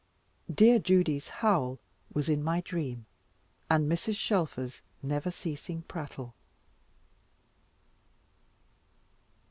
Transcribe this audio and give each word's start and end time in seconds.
Dear 0.51 0.79
Judy's 0.79 1.27
howl 1.29 1.77
was 2.11 2.27
in 2.27 2.43
my 2.43 2.61
dream, 2.61 3.05
and 3.69 3.87
Mrs. 3.87 4.15
Shelfer's 4.15 4.81
never 5.03 5.29
ceasing 5.29 5.83
prattle. 5.83 6.33